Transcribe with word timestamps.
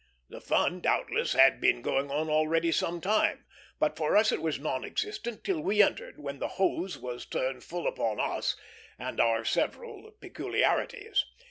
The 0.29 0.41
fun, 0.41 0.79
doubtless, 0.81 1.33
had 1.33 1.61
been 1.61 1.83
going 1.83 2.09
on 2.09 2.27
already 2.27 2.71
some 2.71 3.01
time; 3.01 3.45
but 3.77 3.95
for 3.95 4.17
us 4.17 4.31
it 4.31 4.41
was 4.41 4.57
non 4.59 4.83
existent 4.83 5.43
till 5.43 5.61
we 5.61 5.83
entered, 5.83 6.17
when 6.17 6.39
the 6.39 6.47
hose 6.57 6.97
was 6.97 7.23
turned 7.23 7.63
full 7.63 7.85
upon 7.85 8.19
us 8.19 8.57
and 8.97 9.19
our 9.19 9.45
several 9.45 10.09
peculiarities. 10.19 11.27